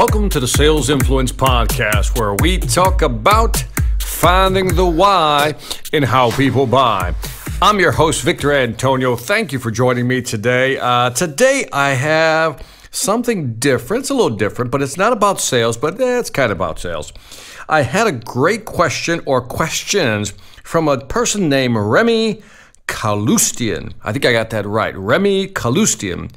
[0.00, 3.62] Welcome to the Sales Influence Podcast, where we talk about
[3.98, 5.56] finding the why
[5.92, 7.14] in how people buy.
[7.60, 9.14] I'm your host, Victor Antonio.
[9.14, 10.78] Thank you for joining me today.
[10.78, 14.04] Uh, today, I have something different.
[14.04, 16.78] It's a little different, but it's not about sales, but eh, it's kind of about
[16.78, 17.12] sales.
[17.68, 20.32] I had a great question or questions
[20.64, 22.42] from a person named Remy
[22.88, 23.92] Kalustian.
[24.02, 24.96] I think I got that right.
[24.96, 26.32] Remy Kalustian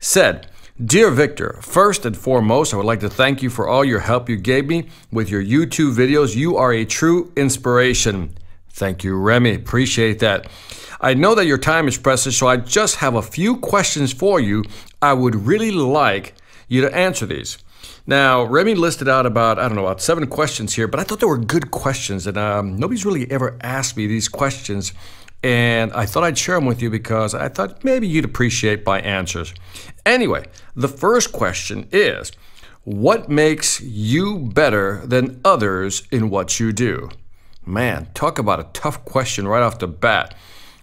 [0.00, 0.48] said,
[0.84, 4.28] Dear Victor, first and foremost, I would like to thank you for all your help
[4.28, 6.36] you gave me with your YouTube videos.
[6.36, 8.36] You are a true inspiration.
[8.68, 9.54] Thank you, Remy.
[9.54, 10.48] Appreciate that.
[11.00, 14.38] I know that your time is precious, so I just have a few questions for
[14.38, 14.64] you.
[15.00, 16.34] I would really like
[16.68, 17.56] you to answer these.
[18.06, 21.20] Now, Remy listed out about, I don't know, about seven questions here, but I thought
[21.20, 24.92] they were good questions, and um, nobody's really ever asked me these questions.
[25.42, 29.00] And I thought I'd share them with you because I thought maybe you'd appreciate my
[29.00, 29.54] answers.
[30.04, 32.32] Anyway, the first question is
[32.84, 37.10] What makes you better than others in what you do?
[37.64, 40.34] Man, talk about a tough question right off the bat.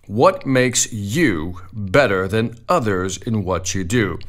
[0.06, 4.20] What makes you better than others in what you do?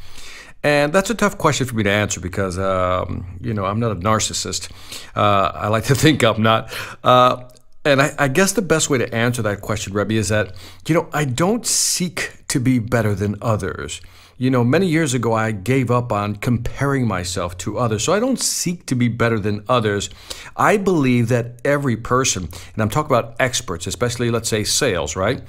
[0.64, 3.92] And that's a tough question for me to answer because, um, you know, I'm not
[3.92, 4.70] a narcissist.
[5.14, 6.72] Uh, I like to think I'm not.
[7.02, 7.44] Uh,
[7.84, 10.54] and I, I, guess the best way to answer that question, Remy, is that,
[10.86, 14.00] you know, I don't seek to be better than others.
[14.36, 18.02] You know, many years ago, I gave up on comparing myself to others.
[18.02, 20.10] So I don't seek to be better than others.
[20.56, 25.42] I believe that every person, and I'm talking about experts, especially, let's say, sales, right?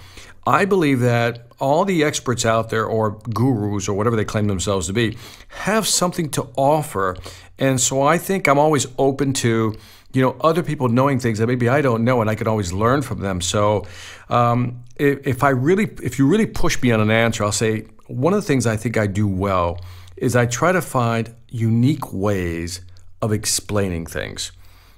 [0.45, 4.88] I believe that all the experts out there, or gurus, or whatever they claim themselves
[4.88, 7.16] to be, have something to offer.
[7.58, 9.75] And so I think I'm always open to
[10.16, 12.71] you know other people knowing things that maybe I don't know, and I can always
[12.71, 13.41] learn from them.
[13.41, 13.85] So
[14.30, 17.86] um, if, if I really, if you really push me on an answer, I'll say
[18.08, 19.80] one of the things I think I do well
[20.17, 22.81] is I try to find unique ways
[23.21, 24.52] of explaining things.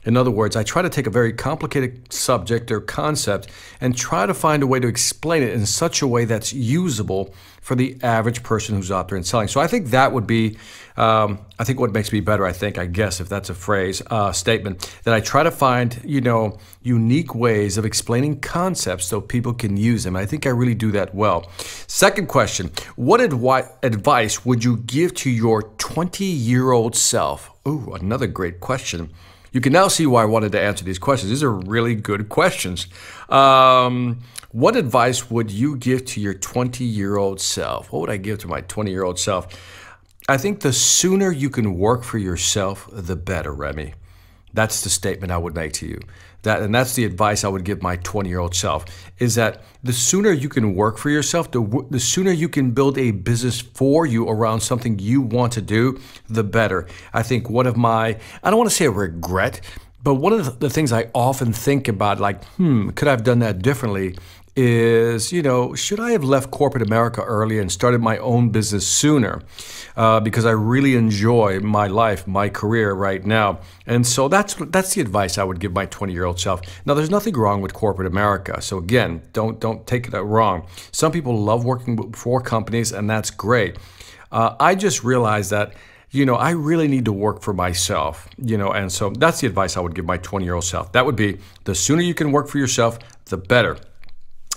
[0.05, 3.49] In other words, I try to take a very complicated subject or concept
[3.81, 7.33] and try to find a way to explain it in such a way that's usable
[7.67, 9.49] for the average person who's out there and selling.
[9.49, 10.57] So I think that would be,
[10.95, 12.45] um, I think what makes me better.
[12.45, 15.99] I think, I guess, if that's a phrase, uh, statement, that I try to find,
[16.05, 20.15] you know, unique ways of explaining concepts so people can use them.
[20.15, 21.51] I think I really do that well.
[21.87, 27.51] Second question: What advi- advice would you give to your 20-year-old self?
[27.67, 29.09] Ooh, another great question.
[29.57, 31.31] You can now see why I wanted to answer these questions.
[31.31, 32.85] These are really good questions.
[33.27, 34.19] Um,
[34.51, 37.91] what advice would you give to your 20 year old self?
[37.91, 39.47] What would I give to my 20 year old self?
[40.29, 43.95] I think the sooner you can work for yourself, the better, Remy.
[44.57, 45.99] That's the statement I would make to you.
[46.41, 48.85] That, and that's the advice I would give my 20 year old self
[49.19, 52.97] is that the sooner you can work for yourself, the, the sooner you can build
[52.97, 56.87] a business for you around something you want to do, the better.
[57.13, 59.61] I think one of my, I don't want to say a regret,
[60.01, 63.37] but one of the things I often think about, like, hmm, could I have done
[63.39, 64.15] that differently?
[64.57, 68.87] Is, you know, should I have left corporate America earlier and started my own business
[68.87, 69.43] sooner?
[69.95, 74.93] Uh, because I really enjoy my life, my career right now, and so that's that's
[74.95, 76.61] the advice I would give my 20 year old self.
[76.85, 80.67] Now, there's nothing wrong with corporate America, so again, don't don't take it wrong.
[80.91, 83.77] Some people love working for companies, and that's great.
[84.31, 85.73] Uh, I just realized that
[86.09, 89.47] you know, I really need to work for myself, you know, and so that's the
[89.47, 90.93] advice I would give my 20 year old self.
[90.93, 93.77] That would be the sooner you can work for yourself, the better.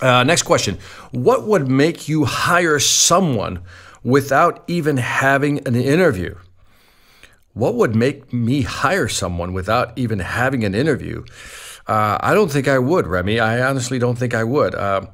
[0.01, 0.77] Uh, next question
[1.11, 3.59] What would make you hire someone
[4.03, 6.35] without even having an interview?
[7.53, 11.25] What would make me hire someone without even having an interview?
[11.85, 13.39] Uh, I don't think I would, Remy.
[13.39, 14.73] I honestly don't think I would.
[14.73, 15.07] Uh,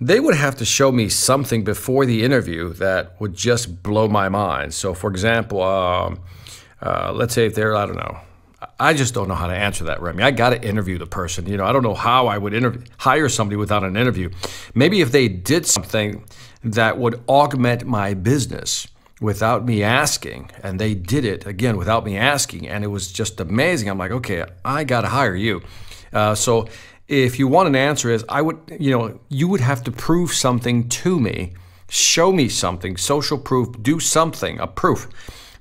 [0.00, 4.28] they would have to show me something before the interview that would just blow my
[4.28, 4.72] mind.
[4.74, 6.20] So, for example, um,
[6.80, 8.18] uh, let's say if they're, I don't know,
[8.82, 10.24] I just don't know how to answer that, Remy.
[10.24, 11.46] I got to interview the person.
[11.46, 14.28] You know, I don't know how I would hire somebody without an interview.
[14.74, 16.24] Maybe if they did something
[16.64, 18.88] that would augment my business
[19.20, 23.38] without me asking, and they did it again without me asking, and it was just
[23.38, 23.88] amazing.
[23.88, 25.62] I'm like, okay, I got to hire you.
[26.12, 26.66] Uh, so
[27.06, 30.32] if you want an answer, is I would, you know, you would have to prove
[30.32, 31.52] something to me,
[31.88, 35.08] show me something, social proof, do something, a proof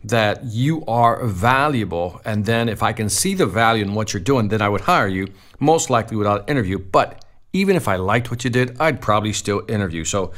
[0.04, 2.22] that you are valuable.
[2.26, 4.82] And then if I can see the value in what you're doing, then I would
[4.82, 5.28] hire you,
[5.60, 6.80] most likely without interview.
[6.80, 10.04] But even if I liked what you did, I'd probably still interview.
[10.06, 10.32] So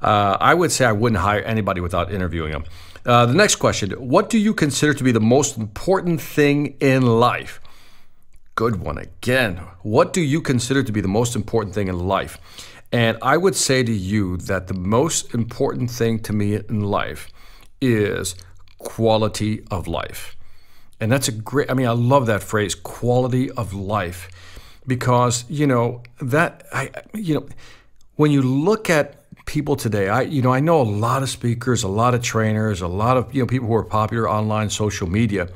[0.00, 2.64] uh, I would say I wouldn't hire anybody without interviewing them.
[3.06, 7.02] Uh, the next question What do you consider to be the most important thing in
[7.02, 7.60] life?
[8.54, 9.56] Good one again.
[9.82, 12.38] What do you consider to be the most important thing in life?
[12.92, 17.28] And I would say to you that the most important thing to me in life
[17.80, 18.36] is
[18.84, 20.36] quality of life.
[21.00, 24.28] And that's a great, I mean, I love that phrase, quality of life,
[24.86, 27.48] because, you know, that, I, you know,
[28.16, 31.82] when you look at people today, I, you know, I know a lot of speakers,
[31.82, 35.08] a lot of trainers, a lot of, you know, people who are popular online social
[35.08, 35.48] media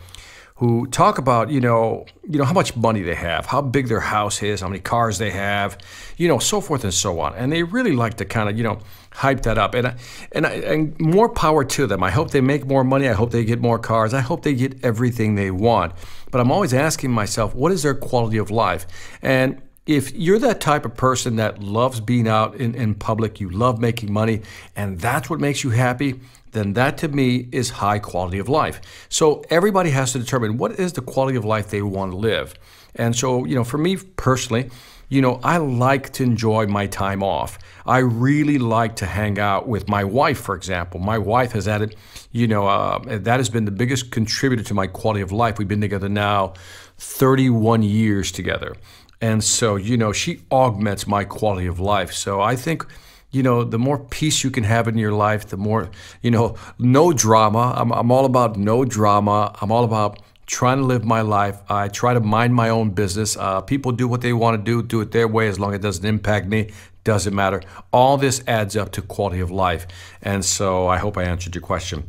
[0.59, 4.01] who talk about you know you know how much money they have, how big their
[4.01, 5.79] house is, how many cars they have,
[6.17, 8.65] you know, so forth and so on, and they really like to kind of you
[8.65, 8.79] know
[9.13, 9.95] hype that up, and
[10.33, 12.03] and and more power to them.
[12.03, 13.09] I hope they make more money.
[13.09, 14.13] I hope they get more cars.
[14.13, 15.93] I hope they get everything they want.
[16.31, 18.87] But I'm always asking myself, what is their quality of life?
[19.23, 23.49] And if you're that type of person that loves being out in, in public, you
[23.49, 24.43] love making money,
[24.77, 26.21] and that's what makes you happy,
[26.53, 28.81] then that to me is high quality of life.
[29.09, 32.55] So everybody has to determine what is the quality of life they want to live.
[32.95, 34.71] And so, you know, for me personally,
[35.09, 37.59] you know, I like to enjoy my time off.
[37.87, 41.01] I really like to hang out with my wife, for example.
[41.01, 41.97] My wife has added,
[42.31, 45.59] you know, uh, that has been the biggest contributor to my quality of life.
[45.59, 46.55] We've been together now
[46.99, 48.77] 31 years together.
[49.21, 52.13] And so, you know, she augments my quality of life.
[52.13, 52.87] So I think
[53.31, 55.91] you know, the more peace you can have in your life, the more,
[56.23, 57.75] you know, no drama.
[57.77, 59.55] I'm, I'm all about no drama.
[59.61, 61.61] I'm all about trying to live my life.
[61.69, 63.37] I try to mind my own business.
[63.37, 65.77] Uh, people do what they want to do, do it their way as long as
[65.77, 66.71] it doesn't impact me.
[67.05, 67.63] Doesn't matter.
[67.93, 69.87] All this adds up to quality of life.
[70.23, 72.05] And so I hope I answered your question.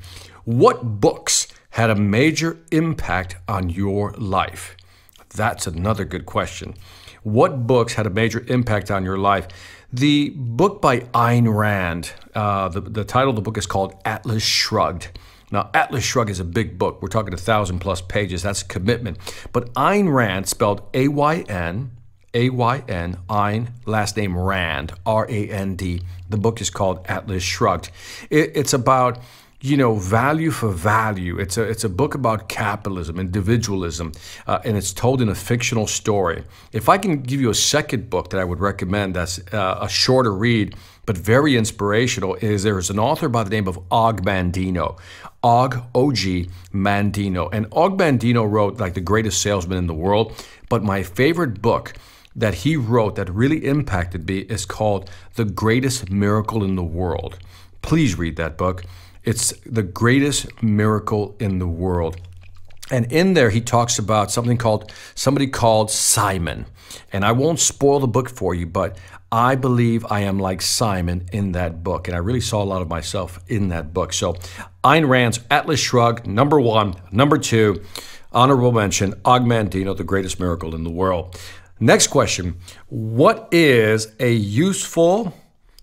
[0.45, 4.75] What books had a major impact on your life?
[5.36, 6.75] That's another good question.
[7.24, 9.48] What books had a major impact on your life?
[9.92, 14.44] The book by Ayn Rand, uh, the, the title of the book is called Atlas
[14.44, 15.08] Shrugged.
[15.52, 17.02] Now, Atlas Shrugged is a big book.
[17.02, 18.44] We're talking a thousand plus pages.
[18.44, 19.18] That's a commitment.
[19.52, 21.90] But Ayn Rand, spelled A Y N,
[22.36, 26.04] A Y N, Ayn, last name Rand, R A N D.
[26.30, 27.90] The book is called Atlas Shrugged.
[28.30, 29.18] It, it's about
[29.62, 31.38] you know, value for value.
[31.38, 34.14] It's a it's a book about capitalism, individualism,
[34.48, 36.44] uh, and it's told in a fictional story.
[36.72, 39.90] If I can give you a second book that I would recommend, that's uh, a
[39.90, 40.76] shorter read
[41.06, 45.00] but very inspirational, is there's an author by the name of Og Mandino,
[45.42, 50.32] Og O G Mandino, and Og Mandino wrote like the greatest salesman in the world.
[50.70, 51.94] But my favorite book
[52.36, 57.40] that he wrote that really impacted me is called The Greatest Miracle in the World.
[57.82, 58.84] Please read that book.
[59.24, 62.18] It's the greatest miracle in the world.
[62.92, 66.66] And in there, he talks about something called somebody called Simon.
[67.12, 68.98] And I won't spoil the book for you, but
[69.31, 72.07] I believe I am like Simon in that book.
[72.07, 74.12] And I really saw a lot of myself in that book.
[74.13, 74.33] So,
[74.83, 76.95] Ayn Rand's Atlas Shrugged, number one.
[77.12, 77.83] Number two,
[78.31, 81.39] honorable mention, Og Mandino, the greatest miracle in the world.
[81.80, 82.56] Next question
[82.88, 85.33] What is a useful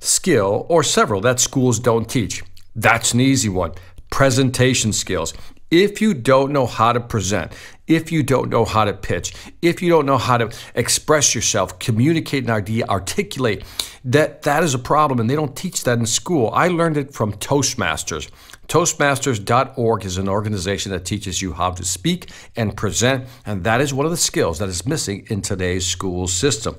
[0.01, 2.43] skill or several that schools don't teach?
[2.77, 3.73] That's an easy one.
[4.11, 5.33] Presentation skills.
[5.71, 7.53] If you don't know how to present,
[7.89, 11.81] if you don't know how to pitch, if you don't know how to express yourself,
[11.81, 13.65] communicate an idea, articulate,
[14.05, 16.51] that that is a problem and they don't teach that in school.
[16.53, 18.31] I learned it from Toastmasters.
[18.69, 23.95] Toastmasters.org is an organization that teaches you how to speak and present, and that is
[23.95, 26.77] one of the skills that is missing in today's school system.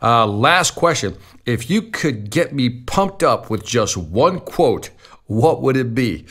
[0.00, 1.16] Uh, last question.
[1.44, 4.90] If you could get me pumped up with just one quote,
[5.26, 6.26] what would it be?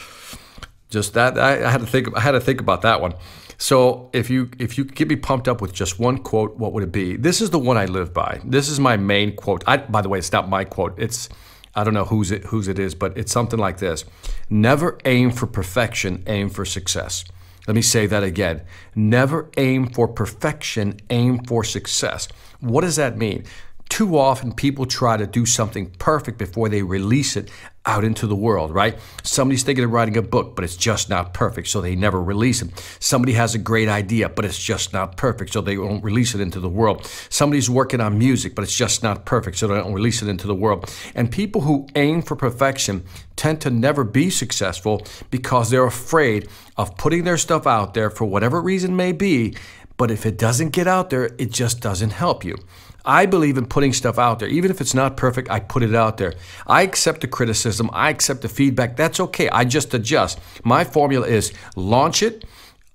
[0.89, 2.15] Just that I, had to think.
[2.15, 3.13] I had to think about that one.
[3.57, 6.83] So if you if you get me pumped up with just one quote, what would
[6.83, 7.15] it be?
[7.15, 8.41] This is the one I live by.
[8.43, 9.63] This is my main quote.
[9.67, 10.99] I, by the way, it's not my quote.
[10.99, 11.29] It's
[11.75, 14.03] I don't know whose it whose it is, but it's something like this:
[14.49, 17.23] Never aim for perfection, aim for success.
[17.67, 18.63] Let me say that again.
[18.95, 22.27] Never aim for perfection, aim for success.
[22.59, 23.45] What does that mean?
[23.89, 27.51] Too often people try to do something perfect before they release it
[27.85, 28.97] out into the world, right?
[29.23, 32.61] Somebody's thinking of writing a book, but it's just not perfect, so they never release
[32.61, 32.69] it.
[32.99, 36.41] Somebody has a great idea, but it's just not perfect, so they won't release it
[36.41, 37.05] into the world.
[37.29, 40.45] Somebody's working on music, but it's just not perfect, so they don't release it into
[40.45, 40.93] the world.
[41.15, 43.03] And people who aim for perfection
[43.35, 46.47] tend to never be successful because they're afraid
[46.77, 49.55] of putting their stuff out there for whatever reason may be,
[49.97, 52.57] but if it doesn't get out there, it just doesn't help you.
[53.05, 54.47] I believe in putting stuff out there.
[54.47, 56.33] Even if it's not perfect, I put it out there.
[56.67, 58.95] I accept the criticism, I accept the feedback.
[58.95, 59.49] That's okay.
[59.49, 60.39] I just adjust.
[60.63, 62.45] My formula is launch it,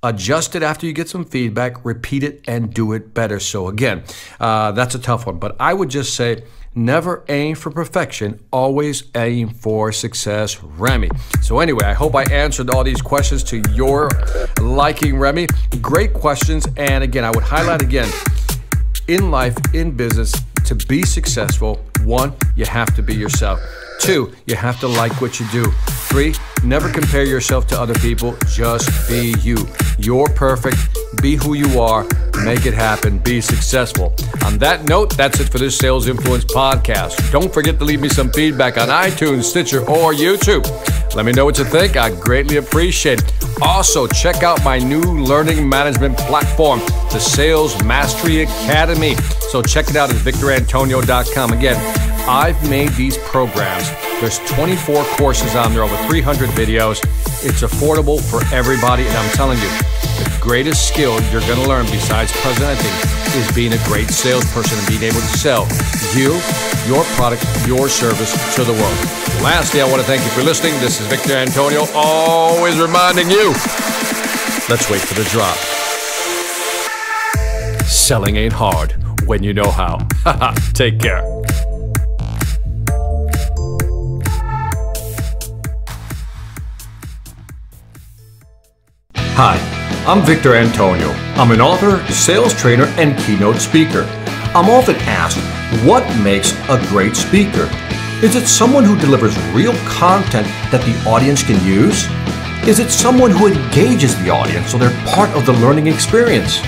[0.02, 3.40] adjust it after you get some feedback, repeat it, and do it better.
[3.40, 4.04] So, again,
[4.38, 5.38] uh, that's a tough one.
[5.38, 6.44] But I would just say,
[6.78, 11.08] Never aim for perfection, always aim for success, Remy.
[11.40, 14.10] So, anyway, I hope I answered all these questions to your
[14.60, 15.46] liking, Remy.
[15.80, 16.68] Great questions.
[16.76, 18.10] And again, I would highlight again
[19.08, 20.32] in life, in business,
[20.64, 23.60] to be successful, one, you have to be yourself.
[24.00, 25.64] Two, you have to like what you do.
[26.08, 26.34] Three,
[26.64, 28.36] never compare yourself to other people.
[28.48, 29.56] Just be you.
[29.98, 30.76] You're perfect.
[31.22, 32.06] Be who you are.
[32.44, 33.18] Make it happen.
[33.18, 34.14] Be successful.
[34.44, 37.32] On that note, that's it for this Sales Influence podcast.
[37.32, 40.64] Don't forget to leave me some feedback on iTunes, Stitcher, or YouTube.
[41.14, 41.96] Let me know what you think.
[41.96, 43.32] I greatly appreciate it.
[43.62, 49.14] Also, check out my new learning management platform, the Sales Mastery Academy.
[49.50, 51.52] So check it out at victorantonio.com.
[51.52, 51.76] Again,
[52.28, 53.88] I've made these programs.
[54.20, 56.98] There's 24 courses on there, over 300 videos.
[57.44, 59.68] It's affordable for everybody, and I'm telling you,
[60.46, 62.92] greatest skill you're going to learn besides presenting
[63.34, 65.66] is being a great salesperson and being able to sell
[66.14, 66.38] you,
[66.86, 68.98] your product, your service to the world.
[69.42, 70.72] Lastly, I want to thank you for listening.
[70.74, 73.48] This is Victor Antonio, always reminding you
[74.68, 75.56] let's wait for the drop.
[77.84, 78.92] Selling ain't hard
[79.26, 80.06] when you know how.
[80.74, 81.24] Take care.
[89.38, 89.75] Hi,
[90.06, 91.10] I'm Victor Antonio.
[91.34, 94.04] I'm an author, sales trainer, and keynote speaker.
[94.54, 95.36] I'm often asked,
[95.84, 97.68] what makes a great speaker?
[98.22, 102.06] Is it someone who delivers real content that the audience can use?
[102.68, 106.60] Is it someone who engages the audience so they're part of the learning experience?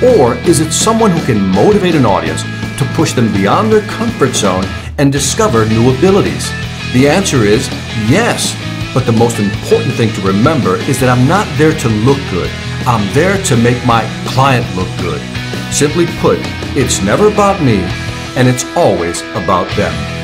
[0.00, 2.44] Or is it someone who can motivate an audience
[2.78, 4.64] to push them beyond their comfort zone
[4.98, 6.48] and discover new abilities?
[6.92, 7.66] The answer is
[8.08, 8.54] yes.
[8.94, 12.50] But the most important thing to remember is that I'm not there to look good.
[12.88, 15.20] I'm there to make my client look good.
[15.70, 16.38] Simply put,
[16.74, 17.80] it's never about me,
[18.34, 20.17] and it's always about them.